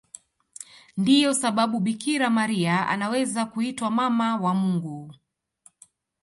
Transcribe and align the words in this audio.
Ndiyo 0.97 1.33
sababu 1.33 1.79
Bikira 1.79 2.29
Maria 2.29 2.87
anaweza 2.87 3.45
kuitwa 3.45 3.91
Mama 3.91 4.35
wa 4.37 4.53
Mungu. 4.53 5.15